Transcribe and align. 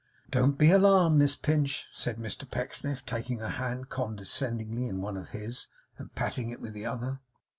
'Don't 0.31 0.57
be 0.57 0.71
alarmed, 0.71 1.19
Miss 1.19 1.35
Pinch,' 1.35 1.85
said 1.91 2.17
Mr 2.17 2.49
Pecksniff, 2.49 3.05
taking 3.05 3.37
her 3.37 3.49
hand 3.49 3.89
condescendingly 3.89 4.87
in 4.87 4.99
one 4.99 5.15
of 5.15 5.29
his, 5.29 5.67
and 5.99 6.15
patting 6.15 6.49
it 6.49 6.59
with 6.59 6.73
the 6.73 6.87
other. 6.87 7.19